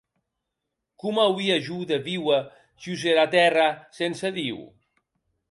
Com 1.03 1.19
auia 1.23 1.57
jo 1.67 1.77
de 1.91 1.99
víuer 2.07 2.39
jos 2.87 3.05
era 3.13 3.27
tèrra 3.37 3.69
sense 4.01 4.35
Diu? 4.41 4.61